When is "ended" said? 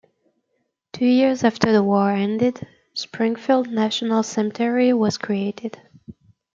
2.09-2.67